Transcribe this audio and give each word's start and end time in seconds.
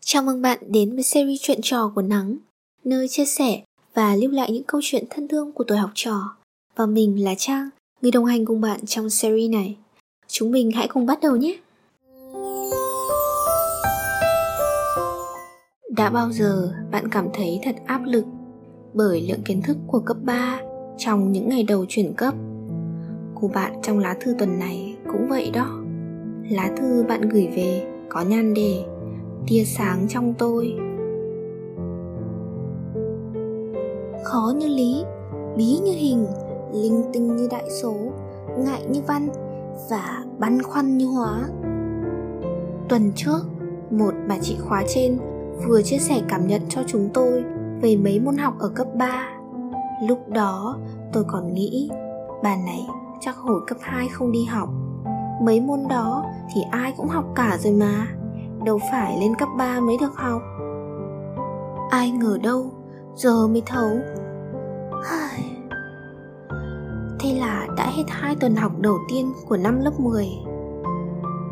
Chào 0.00 0.22
mừng 0.22 0.42
bạn 0.42 0.58
đến 0.68 0.94
với 0.94 1.02
series 1.02 1.40
chuyện 1.42 1.58
trò 1.62 1.92
của 1.94 2.02
Nắng, 2.02 2.36
nơi 2.84 3.08
chia 3.08 3.24
sẻ 3.24 3.62
và 3.94 4.16
lưu 4.16 4.30
lại 4.30 4.52
những 4.52 4.64
câu 4.64 4.80
chuyện 4.84 5.04
thân 5.10 5.28
thương 5.28 5.52
của 5.52 5.64
tuổi 5.64 5.78
học 5.78 5.90
trò. 5.94 6.36
Và 6.76 6.86
mình 6.86 7.24
là 7.24 7.34
Trang, 7.38 7.68
người 8.02 8.10
đồng 8.10 8.24
hành 8.24 8.44
cùng 8.44 8.60
bạn 8.60 8.86
trong 8.86 9.10
series 9.10 9.50
này. 9.50 9.76
Chúng 10.26 10.50
mình 10.50 10.70
hãy 10.70 10.88
cùng 10.88 11.06
bắt 11.06 11.18
đầu 11.22 11.36
nhé! 11.36 11.58
Đã 15.90 16.10
bao 16.10 16.32
giờ 16.32 16.72
bạn 16.90 17.08
cảm 17.10 17.28
thấy 17.34 17.60
thật 17.64 17.76
áp 17.86 18.00
lực 18.04 18.24
bởi 18.94 19.20
lượng 19.28 19.42
kiến 19.44 19.62
thức 19.62 19.76
của 19.86 20.00
cấp 20.00 20.16
3 20.24 20.60
trong 20.98 21.32
những 21.32 21.48
ngày 21.48 21.62
đầu 21.62 21.86
chuyển 21.88 22.14
cấp? 22.16 22.34
Cô 23.40 23.48
bạn 23.48 23.72
trong 23.82 23.98
lá 23.98 24.16
thư 24.20 24.34
tuần 24.38 24.58
này 24.58 24.96
cũng 25.12 25.26
vậy 25.28 25.50
đó. 25.50 25.80
Lá 26.50 26.70
thư 26.76 27.04
bạn 27.08 27.28
gửi 27.28 27.48
về 27.56 27.86
có 28.08 28.20
nhan 28.20 28.54
đề 28.54 28.84
tia 29.46 29.64
sáng 29.64 30.06
trong 30.08 30.34
tôi. 30.38 30.74
Khó 34.24 34.52
như 34.56 34.68
lý, 34.68 35.04
bí 35.56 35.78
như 35.84 35.92
hình, 35.92 36.26
linh 36.72 37.02
tinh 37.12 37.36
như 37.36 37.48
đại 37.50 37.70
số, 37.70 37.94
ngại 38.58 38.82
như 38.90 39.00
văn 39.06 39.28
và 39.90 40.24
băn 40.38 40.62
khoăn 40.62 40.98
như 40.98 41.06
hóa. 41.06 41.48
Tuần 42.88 43.12
trước, 43.16 43.40
một 43.90 44.14
bà 44.28 44.38
chị 44.38 44.56
khóa 44.60 44.84
trên 44.94 45.18
vừa 45.68 45.82
chia 45.82 45.98
sẻ 45.98 46.20
cảm 46.28 46.46
nhận 46.46 46.62
cho 46.68 46.82
chúng 46.86 47.08
tôi 47.14 47.44
về 47.80 47.96
mấy 47.96 48.20
môn 48.20 48.36
học 48.36 48.54
ở 48.58 48.68
cấp 48.68 48.86
3 48.94 49.36
lúc 50.02 50.28
đó, 50.28 50.78
tôi 51.12 51.24
còn 51.24 51.54
nghĩ, 51.54 51.90
bà 52.42 52.56
này 52.56 52.86
chắc 53.20 53.36
hồi 53.36 53.60
cấp 53.66 53.78
2 53.80 54.08
không 54.08 54.32
đi 54.32 54.44
học. 54.44 54.68
Mấy 55.42 55.60
môn 55.60 55.80
đó 55.88 56.24
thì 56.54 56.60
ai 56.70 56.94
cũng 56.96 57.08
học 57.08 57.24
cả 57.34 57.58
rồi 57.60 57.72
mà 57.72 58.15
đâu 58.66 58.80
phải 58.90 59.16
lên 59.20 59.34
cấp 59.34 59.48
3 59.58 59.80
mới 59.80 59.96
được 60.00 60.16
học. 60.16 60.42
Ai 61.90 62.10
ngờ 62.10 62.38
đâu, 62.42 62.70
giờ 63.14 63.46
mới 63.46 63.62
thấu. 63.66 63.90
Thế 67.20 67.34
là 67.40 67.66
đã 67.76 67.86
hết 67.96 68.04
hai 68.08 68.36
tuần 68.36 68.56
học 68.56 68.72
đầu 68.78 68.98
tiên 69.08 69.32
của 69.48 69.56
năm 69.56 69.80
lớp 69.80 70.00
10 70.00 70.28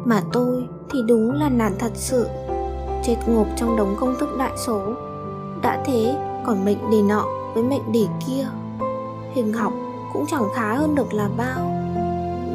mà 0.04 0.20
tôi 0.32 0.68
thì 0.90 0.98
đúng 1.08 1.32
là 1.32 1.48
nản 1.48 1.72
thật 1.78 1.92
sự. 1.94 2.28
Chết 3.02 3.16
ngộp 3.26 3.46
trong 3.56 3.76
đống 3.76 3.96
công 4.00 4.14
thức 4.20 4.28
đại 4.38 4.52
số. 4.56 4.80
Đã 5.62 5.82
thế, 5.86 6.16
còn 6.46 6.64
mệnh 6.64 6.90
đề 6.90 7.02
nọ 7.02 7.24
với 7.54 7.62
mệnh 7.62 7.92
đề 7.92 8.06
kia. 8.26 8.46
Hình 9.32 9.52
học 9.52 9.72
cũng 10.12 10.26
chẳng 10.26 10.48
khá 10.54 10.74
hơn 10.74 10.94
được 10.94 11.14
là 11.14 11.28
bao. 11.36 11.70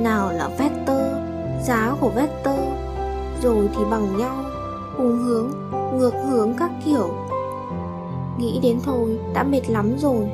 Nào 0.02 0.34
là 0.34 0.50
vector, 0.58 1.02
giá 1.64 1.96
của 2.02 2.10
vector, 2.10 2.60
rồi 3.42 3.70
thì 3.76 3.84
bằng 3.92 4.18
nhau 4.18 4.49
cùng 5.00 5.18
hướng, 5.18 5.52
ngược 5.98 6.14
hướng 6.30 6.54
các 6.58 6.72
kiểu. 6.86 7.10
Nghĩ 8.38 8.60
đến 8.64 8.80
thôi, 8.84 9.20
đã 9.34 9.44
mệt 9.44 9.70
lắm 9.70 9.96
rồi. 9.98 10.32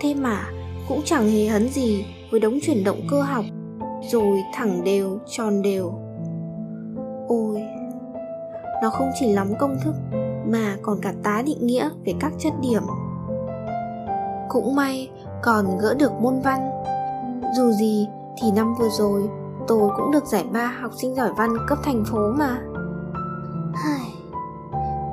Thế 0.00 0.14
mà, 0.14 0.38
cũng 0.88 1.00
chẳng 1.04 1.30
hề 1.30 1.46
hấn 1.46 1.68
gì 1.68 2.06
với 2.30 2.40
đống 2.40 2.58
chuyển 2.62 2.84
động 2.84 3.00
cơ 3.10 3.22
học, 3.22 3.44
rồi 4.12 4.38
thẳng 4.54 4.84
đều, 4.84 5.18
tròn 5.26 5.62
đều. 5.62 5.92
Ôi, 7.28 7.62
nó 8.82 8.90
không 8.90 9.10
chỉ 9.20 9.32
lắm 9.32 9.52
công 9.58 9.76
thức, 9.84 9.94
mà 10.46 10.76
còn 10.82 10.98
cả 11.02 11.12
tá 11.22 11.42
định 11.46 11.66
nghĩa 11.66 11.88
về 12.04 12.14
các 12.20 12.32
chất 12.38 12.52
điểm. 12.62 12.82
Cũng 14.48 14.74
may, 14.74 15.10
còn 15.42 15.78
gỡ 15.80 15.94
được 15.94 16.12
môn 16.20 16.40
văn. 16.40 16.70
Dù 17.56 17.70
gì, 17.70 18.08
thì 18.42 18.50
năm 18.56 18.74
vừa 18.78 18.88
rồi, 18.88 19.22
tôi 19.66 19.90
cũng 19.96 20.10
được 20.12 20.24
giải 20.24 20.44
ba 20.52 20.66
học 20.80 20.90
sinh 21.00 21.14
giỏi 21.14 21.30
văn 21.36 21.50
cấp 21.68 21.78
thành 21.84 22.04
phố 22.10 22.18
mà 22.38 22.58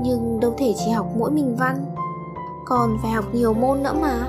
nhưng 0.02 0.40
đâu 0.40 0.54
thể 0.58 0.74
chỉ 0.78 0.92
học 0.92 1.08
mỗi 1.18 1.32
mình 1.32 1.56
văn. 1.60 1.86
Còn 2.66 2.98
phải 3.02 3.12
học 3.12 3.26
nhiều 3.34 3.54
môn 3.54 3.84
nữa 3.84 3.94
mà. 4.02 4.28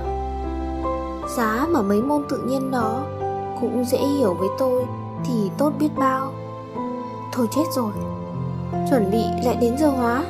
Giá 1.36 1.66
mà 1.70 1.82
mấy 1.82 2.02
môn 2.02 2.22
tự 2.28 2.38
nhiên 2.38 2.70
đó 2.70 3.02
cũng 3.60 3.84
dễ 3.84 3.98
hiểu 3.98 4.34
với 4.34 4.48
tôi 4.58 4.86
thì 5.24 5.50
tốt 5.58 5.72
biết 5.78 5.90
bao. 5.96 6.32
Thôi 7.32 7.48
chết 7.50 7.64
rồi. 7.76 7.92
Chuẩn 8.90 9.10
bị 9.10 9.22
lại 9.44 9.56
đến 9.60 9.78
giờ 9.78 9.88
hóa. 9.88 10.24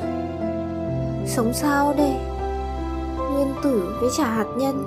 Sống 1.25 1.53
sao 1.53 1.93
đây? 1.97 2.15
Nguyên 3.33 3.53
tử 3.63 3.97
với 4.01 4.09
trả 4.17 4.25
hạt 4.25 4.47
nhân. 4.57 4.83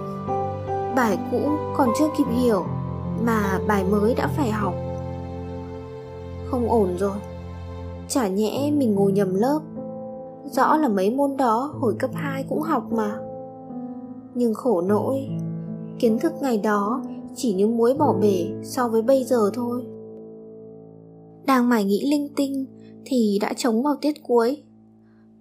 Bài 0.96 1.18
cũ 1.30 1.50
còn 1.76 1.88
chưa 1.98 2.08
kịp 2.18 2.26
hiểu 2.30 2.64
mà 3.24 3.58
bài 3.66 3.84
mới 3.84 4.14
đã 4.14 4.28
phải 4.36 4.50
học. 4.50 4.74
Không 6.50 6.70
ổn 6.70 6.96
rồi 6.98 7.16
chả 8.12 8.28
nhẽ 8.28 8.70
mình 8.70 8.94
ngồi 8.94 9.12
nhầm 9.12 9.34
lớp. 9.34 9.60
Rõ 10.44 10.76
là 10.76 10.88
mấy 10.88 11.10
môn 11.10 11.36
đó 11.36 11.74
hồi 11.80 11.94
cấp 11.98 12.10
2 12.14 12.44
cũng 12.48 12.60
học 12.60 12.92
mà. 12.92 13.18
Nhưng 14.34 14.54
khổ 14.54 14.80
nỗi, 14.80 15.28
Kiến 15.98 16.18
thức 16.18 16.32
ngày 16.40 16.58
đó 16.58 17.02
chỉ 17.34 17.54
như 17.54 17.66
muối 17.66 17.94
bỏ 17.94 18.14
bể 18.20 18.46
so 18.62 18.88
với 18.88 19.02
bây 19.02 19.24
giờ 19.24 19.50
thôi. 19.54 19.86
Đang 21.46 21.68
mải 21.68 21.84
nghĩ 21.84 22.10
linh 22.10 22.28
tinh 22.36 22.66
Thì 23.04 23.38
đã 23.42 23.52
trống 23.56 23.82
vào 23.82 23.94
tiết 24.00 24.12
cuối. 24.22 24.62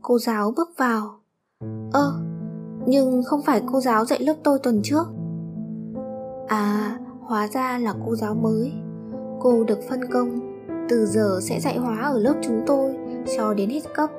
Cô 0.02 0.20
giáo 0.20 0.54
bước 0.56 0.70
vào. 0.78 1.20
Ơ, 1.94 2.14
Nhưng 2.86 3.24
không 3.24 3.42
phải 3.42 3.62
cô 3.72 3.80
giáo 3.80 4.06
dạy 4.06 4.20
lớp 4.20 4.36
tôi 4.44 4.60
tuần 4.64 4.82
trước. 4.84 5.06
À 6.48 6.98
Hóa 7.22 7.48
ra 7.48 7.78
là 7.78 7.94
cô 8.06 8.16
giáo 8.16 8.36
mới. 8.36 8.72
Cô 9.40 9.64
được 9.64 9.80
phân 9.90 10.00
công. 10.14 10.51
Từ 10.92 11.06
giờ 11.06 11.40
sẽ 11.42 11.60
dạy 11.60 11.78
hóa 11.78 12.02
ở 12.02 12.20
lớp 12.20 12.34
chúng 12.42 12.64
tôi 12.68 12.96
Cho 13.38 13.54
đến 13.54 13.70
hết 13.70 13.82
cấp. 13.96 14.10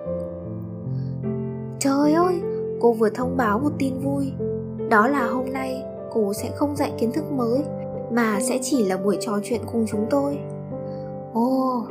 Trời 1.78 2.12
ơi, 2.12 2.41
cô 2.81 2.93
vừa 2.93 3.10
thông 3.10 3.37
báo 3.37 3.59
một 3.59 3.71
tin 3.78 3.99
vui. 3.99 4.33
Đó 4.91 5.09
là 5.09 5.27
hôm 5.27 5.53
nay 5.53 5.83
cô 6.12 6.33
sẽ 6.33 6.50
không 6.55 6.77
dạy 6.77 6.93
kiến 6.99 7.12
thức 7.12 7.33
mới 7.33 7.62
Mà 8.12 8.41
sẽ 8.41 8.59
chỉ 8.62 8.84
là 8.84 8.97
buổi 8.97 9.16
trò 9.21 9.38
chuyện 9.44 9.60
cùng 9.72 9.87
chúng 9.91 10.06
tôi. 10.10 10.38
Ồ, 11.33 11.87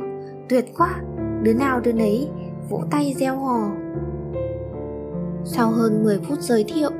tuyệt 0.48 0.64
quá, 0.78 1.00
đứa 1.42 1.54
nào 1.54 1.80
đứa 1.80 1.92
nấy 1.92 2.28
vỗ 2.70 2.80
tay 2.90 3.14
reo 3.18 3.36
hò. 3.36 3.70
Sau 5.44 5.70
hơn 5.70 6.04
10 6.04 6.18
phút 6.18 6.40
giới 6.40 6.64
thiệu 6.64 6.90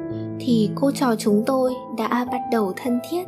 Thì 0.40 0.70
cô 0.74 0.90
trò 0.90 1.14
chúng 1.18 1.42
tôi 1.46 1.72
đã 1.98 2.26
bắt 2.32 2.40
đầu 2.52 2.72
thân 2.76 3.00
thiết. 3.10 3.24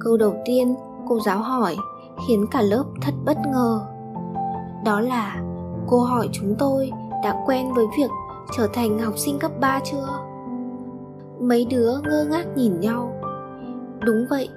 Câu 0.00 0.16
đầu 0.16 0.34
tiên 0.44 0.74
cô 1.08 1.20
giáo 1.20 1.38
hỏi 1.38 1.76
khiến 2.26 2.46
cả 2.50 2.62
lớp 2.62 2.84
thật 3.02 3.14
bất 3.24 3.36
ngờ 3.52 3.80
Đó 4.84 5.00
là 5.00 5.42
cô 5.86 6.00
hỏi 6.00 6.28
chúng 6.32 6.54
tôi 6.58 6.90
đã 7.24 7.44
quen 7.46 7.72
với 7.74 7.86
việc 7.98 8.10
trở 8.56 8.68
thành 8.74 8.98
học 8.98 9.14
sinh 9.16 9.38
cấp 9.38 9.50
3 9.60 9.80
chưa? 9.84 10.08
Mấy 11.40 11.64
đứa 11.64 11.92
ngơ 12.04 12.26
ngác 12.30 12.46
nhìn 12.56 12.80
nhau 12.80 13.12
Đúng 14.00 14.26
vậy, 14.30 14.48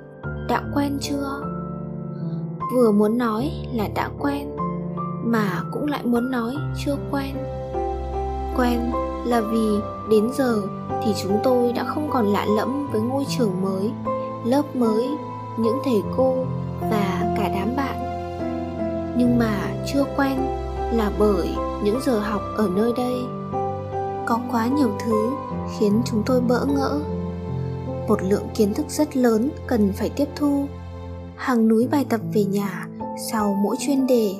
đã 0.49 0.63
quen 0.75 0.97
chưa? 1.01 1.41
Vừa 2.75 2.91
muốn 2.91 3.17
nói 3.17 3.51
là 3.73 3.87
đã 3.95 4.09
quen 4.19 4.55
Mà 5.23 5.63
cũng 5.71 5.85
lại 5.85 6.05
muốn 6.05 6.31
nói 6.31 6.55
chưa 6.85 6.95
quen 7.11 7.35
Quen 8.57 8.91
là 9.25 9.41
vì 9.41 9.67
đến 10.09 10.29
giờ 10.33 10.61
thì 11.03 11.13
chúng 11.23 11.39
tôi 11.43 11.73
đã 11.73 11.83
không 11.83 12.09
còn 12.09 12.25
lạ 12.25 12.45
lẫm 12.57 12.87
với 12.91 13.01
ngôi 13.01 13.25
trường 13.37 13.61
mới 13.61 13.91
Lớp 14.45 14.75
mới, 14.75 15.09
những 15.57 15.77
thầy 15.85 16.01
cô 16.17 16.35
và 16.81 17.10
cả 17.41 17.49
đám 17.53 17.75
bạn. 17.75 17.97
Nhưng 19.17 19.39
mà 19.39 19.71
chưa 19.85 20.03
quen 20.17 20.37
là 20.93 21.11
bởi 21.19 21.49
những 21.83 21.99
giờ 22.05 22.19
học 22.19 22.41
ở 22.57 22.69
nơi 22.75 22.91
đây. 22.97 23.15
Có 24.25 24.39
quá 24.51 24.67
nhiều 24.67 24.89
thứ 25.05 25.29
khiến 25.77 26.01
chúng 26.05 26.23
tôi 26.25 26.41
bỡ 26.41 26.65
ngỡ. 26.65 26.99
Một 28.07 28.23
lượng 28.23 28.47
kiến 28.55 28.73
thức 28.73 28.85
rất 28.89 29.17
lớn 29.17 29.49
cần 29.67 29.93
phải 29.93 30.09
tiếp 30.09 30.27
thu. 30.35 30.65
Hàng 31.35 31.67
núi 31.67 31.87
bài 31.91 32.05
tập 32.09 32.21
về 32.33 32.43
nhà 32.43 32.87
sau 33.31 33.53
mỗi 33.63 33.75
chuyên 33.79 34.07
đề. 34.07 34.35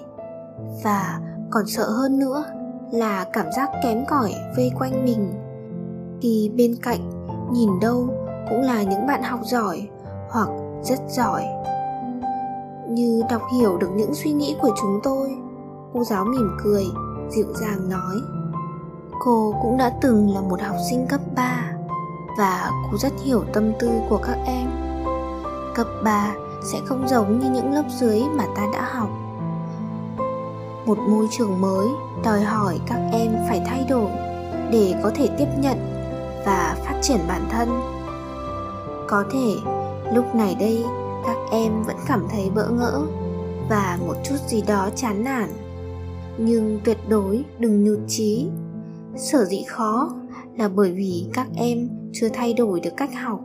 Và 0.84 1.20
còn 1.50 1.68
sợ 1.68 1.90
hơn 1.90 2.20
nữa 2.20 2.44
là 2.92 3.26
cảm 3.34 3.46
giác 3.56 3.70
kém 3.84 4.06
cỏi 4.06 4.34
vây 4.58 4.72
quanh 4.80 5.06
mình. 5.06 5.34
Khi 6.22 6.52
bên 6.58 6.76
cạnh 6.82 7.28
nhìn 7.54 7.70
đâu 7.82 8.08
cũng 8.50 8.62
là 8.62 8.84
những 8.84 9.08
bạn 9.08 9.24
học 9.24 9.40
giỏi 9.44 9.88
hoặc 10.30 10.50
rất 10.84 11.00
giỏi 11.10 11.44
như 12.90 13.24
đọc 13.30 13.42
hiểu 13.60 13.78
được 13.78 13.90
những 13.96 14.14
suy 14.14 14.32
nghĩ 14.32 14.56
của 14.62 14.70
chúng 14.82 15.00
tôi 15.04 15.38
cô 15.94 16.04
giáo 16.04 16.26
mỉm 16.26 16.58
cười, 16.64 16.86
dịu 17.30 17.54
dàng 17.54 17.90
nói, 17.90 18.22
Cô 19.24 19.56
cũng 19.62 19.78
đã 19.78 19.92
từng 20.02 20.34
là 20.34 20.42
một 20.42 20.62
học 20.62 20.76
sinh 20.90 21.08
cấp 21.10 21.22
3 21.36 21.74
và 22.38 22.72
cô 22.92 22.98
rất 22.98 23.14
hiểu 23.24 23.44
tâm 23.54 23.72
tư 23.80 23.92
của 24.10 24.18
các 24.18 24.38
em. 24.46 24.70
Cấp 25.76 25.88
3 26.04 26.34
sẽ 26.72 26.80
không 26.86 27.08
giống 27.08 27.40
như 27.40 27.50
những 27.50 27.74
lớp 27.74 27.84
dưới 27.90 28.24
mà 28.36 28.46
ta 28.56 28.68
đã 28.74 28.82
học. 28.82 29.10
Một 30.86 30.98
môi 30.98 31.28
trường 31.32 31.62
mới 31.62 31.88
đòi 32.24 32.42
hỏi 32.42 32.80
các 32.88 33.00
em 33.12 33.32
phải 33.50 33.62
thay 33.66 33.86
đổi 33.90 34.10
để 34.72 34.96
có 35.04 35.12
thể 35.16 35.30
tiếp 35.38 35.48
nhận 35.58 35.78
và 36.46 36.76
phát 36.86 37.00
triển 37.02 37.20
bản 37.28 37.42
thân. 37.52 37.70
Có 39.08 39.24
thể, 39.34 39.56
lúc 40.14 40.36
này 40.36 40.56
đây 40.60 40.86
em 41.52 41.84
vẫn 41.84 41.96
cảm 42.08 42.26
thấy 42.30 42.50
bỡ 42.56 42.70
ngỡ 42.70 43.02
và 43.70 44.00
một 44.08 44.16
chút 44.24 44.36
gì 44.48 44.62
đó 44.68 44.90
chán 44.96 45.24
nản. 45.24 45.50
Nhưng 46.38 46.80
tuyệt 46.84 46.98
đối 47.10 47.46
đừng 47.60 47.84
nhụt 47.84 48.00
chí. 48.08 48.48
Sở 49.16 49.46
dĩ 49.46 49.64
khó 49.68 50.14
là 50.58 50.70
bởi 50.70 50.92
vì 50.92 51.26
các 51.34 51.48
em 51.56 51.90
chưa 52.14 52.30
thay 52.34 52.54
đổi 52.54 52.80
được 52.80 52.94
cách 52.98 53.16
học. 53.16 53.42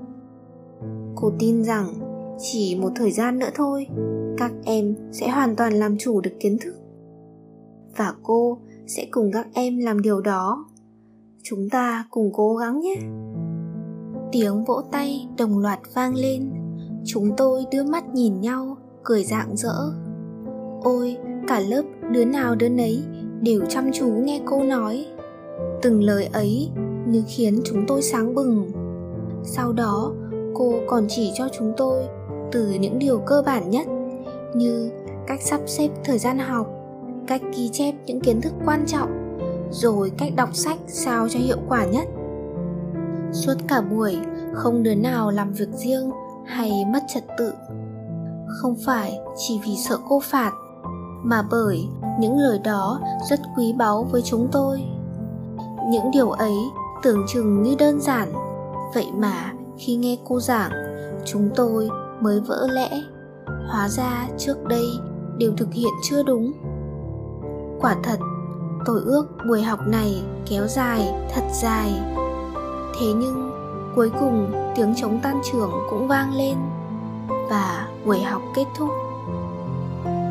Cô 1.14 1.32
tin 1.38 1.64
rằng 1.64 1.94
chỉ 2.38 2.78
một 2.80 2.90
thời 2.96 3.10
gian 3.10 3.38
nữa 3.38 3.50
thôi, 3.54 3.86
các 4.38 4.52
em 4.64 4.96
sẽ 5.12 5.28
hoàn 5.28 5.56
toàn 5.56 5.72
làm 5.72 5.98
chủ 5.98 6.20
được 6.20 6.34
kiến 6.40 6.58
thức. 6.60 6.74
Và 7.96 8.14
cô 8.22 8.58
sẽ 8.86 9.06
cùng 9.10 9.30
các 9.32 9.46
em 9.54 9.78
làm 9.78 10.02
điều 10.02 10.20
đó. 10.20 10.64
Chúng 11.42 11.68
ta 11.70 12.06
cùng 12.10 12.30
cố 12.34 12.56
gắng 12.56 12.80
nhé. 12.80 12.94
Tiếng 14.32 14.64
vỗ 14.64 14.82
tay 14.92 15.28
đồng 15.38 15.58
loạt 15.58 15.80
vang 15.94 16.14
lên 16.14 16.50
chúng 17.06 17.36
tôi 17.36 17.64
đưa 17.72 17.84
mắt 17.84 18.14
nhìn 18.14 18.40
nhau, 18.40 18.76
cười 19.02 19.24
rạng 19.24 19.56
rỡ. 19.56 19.74
Ôi, 20.82 21.16
cả 21.48 21.60
lớp 21.60 21.82
đứa 22.10 22.24
nào 22.24 22.54
đứa 22.54 22.68
nấy 22.68 23.02
đều 23.40 23.60
chăm 23.68 23.90
chú 23.92 24.06
nghe 24.06 24.40
cô 24.44 24.62
nói. 24.62 25.06
Từng 25.82 26.02
lời 26.02 26.28
ấy 26.32 26.70
như 27.06 27.22
khiến 27.28 27.60
chúng 27.64 27.84
tôi 27.86 28.02
sáng 28.02 28.34
bừng. 28.34 28.70
Sau 29.44 29.72
đó, 29.72 30.12
cô 30.54 30.74
còn 30.86 31.06
chỉ 31.08 31.32
cho 31.34 31.48
chúng 31.58 31.72
tôi 31.76 32.04
từ 32.52 32.70
những 32.80 32.98
điều 32.98 33.18
cơ 33.18 33.42
bản 33.46 33.70
nhất 33.70 33.86
như 34.54 34.90
cách 35.26 35.42
sắp 35.42 35.60
xếp 35.66 35.88
thời 36.04 36.18
gian 36.18 36.38
học, 36.38 36.66
cách 37.26 37.42
ghi 37.56 37.68
chép 37.72 37.94
những 38.06 38.20
kiến 38.20 38.40
thức 38.40 38.52
quan 38.64 38.84
trọng, 38.86 39.38
rồi 39.70 40.12
cách 40.18 40.32
đọc 40.36 40.48
sách 40.52 40.78
sao 40.86 41.28
cho 41.28 41.38
hiệu 41.38 41.58
quả 41.68 41.84
nhất. 41.84 42.08
Suốt 43.32 43.54
cả 43.68 43.80
buổi, 43.80 44.16
không 44.52 44.82
đứa 44.82 44.94
nào 44.94 45.30
làm 45.30 45.52
việc 45.52 45.68
riêng 45.72 46.10
hay 46.46 46.84
mất 46.92 47.00
trật 47.08 47.24
tự. 47.38 47.52
Không 48.48 48.76
phải 48.86 49.18
chỉ 49.36 49.60
vì 49.64 49.76
sợ 49.76 49.98
cô 50.08 50.20
phạt, 50.20 50.52
mà 51.22 51.42
bởi 51.50 51.88
những 52.20 52.38
lời 52.38 52.58
đó 52.58 53.00
rất 53.30 53.40
quý 53.56 53.72
báu 53.72 54.04
với 54.10 54.22
chúng 54.22 54.48
tôi. 54.52 54.82
Những 55.88 56.10
điều 56.12 56.30
ấy 56.30 56.56
tưởng 57.02 57.26
chừng 57.28 57.62
như 57.62 57.74
đơn 57.78 58.00
giản. 58.00 58.32
Vậy 58.94 59.06
mà 59.16 59.52
khi 59.78 59.96
nghe 59.96 60.16
cô 60.24 60.40
giảng, 60.40 60.70
chúng 61.24 61.50
tôi 61.56 61.88
mới 62.20 62.40
vỡ 62.40 62.68
lẽ. 62.72 62.90
Hóa 63.68 63.88
ra 63.88 64.28
trước 64.38 64.64
đây 64.64 64.84
đều 65.38 65.52
thực 65.56 65.72
hiện 65.72 65.92
chưa 66.02 66.22
đúng. 66.22 66.52
Quả 67.80 67.96
thật, 68.02 68.18
tôi 68.86 69.00
ước 69.04 69.26
buổi 69.48 69.62
học 69.62 69.80
này 69.86 70.22
kéo 70.46 70.66
dài 70.66 71.14
thật 71.34 71.42
dài. 71.52 71.92
Thế 73.00 73.06
nhưng 73.16 73.50
cuối 73.96 74.10
cùng 74.20 74.52
tiếng 74.74 74.94
trống 74.94 75.18
tan 75.22 75.40
trường 75.52 75.70
cũng 75.90 76.08
vang 76.08 76.34
lên 76.34 76.56
và 77.50 77.88
buổi 78.06 78.20
học 78.20 78.42
kết 78.54 78.64
thúc. 78.76 78.88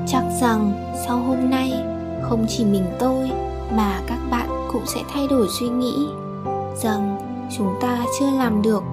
Chắc 0.08 0.24
rằng 0.42 0.94
sau 1.06 1.18
hôm 1.18 1.50
nay, 1.50 1.74
không 2.22 2.46
chỉ 2.48 2.66
mình 2.66 2.86
tôi 3.00 3.32
mà 3.72 4.02
các 4.08 4.20
bạn 4.32 4.50
cũng 4.74 4.86
sẽ 4.86 5.02
thay 5.14 5.28
đổi 5.28 5.48
suy 5.60 5.68
nghĩ 5.68 6.08
rằng 6.84 7.18
chúng 7.58 7.76
ta 7.82 8.06
chưa 8.20 8.32
làm 8.32 8.62
được 8.62 8.84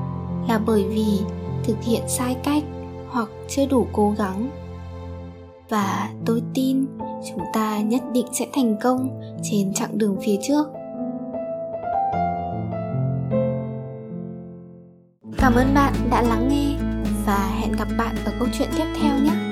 là 0.49 0.61
bởi 0.67 0.85
vì 0.89 1.21
thực 1.65 1.77
hiện 1.83 2.03
sai 2.09 2.37
cách 2.45 2.63
hoặc 3.09 3.29
chưa 3.49 3.67
đủ 3.67 3.87
cố 3.93 4.15
gắng. 4.19 4.51
Và 5.69 6.11
tôi 6.27 6.43
tin 6.55 6.87
chúng 7.31 7.45
ta 7.53 7.81
nhất 7.81 8.03
định 8.13 8.27
sẽ 8.33 8.47
thành 8.55 8.77
công 8.83 9.21
trên 9.43 9.75
chặng 9.75 9.99
đường 9.99 10.17
phía 10.25 10.37
trước. 10.43 10.67
Cảm 15.43 15.55
ơn 15.55 15.75
bạn 15.75 15.93
đã 16.11 16.23
lắng 16.23 16.49
nghe 16.49 16.75
và 17.27 17.50
hẹn 17.61 17.73
gặp 17.73 17.89
bạn 17.99 18.17
ở 18.25 18.33
câu 18.39 18.49
chuyện 18.59 18.69
tiếp 18.77 18.85
theo 19.00 19.19
nhé. 19.19 19.52